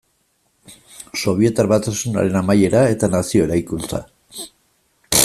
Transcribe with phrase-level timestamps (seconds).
[1.23, 4.01] Sobietar Batasunaren amaiera eta nazio eraikuntza.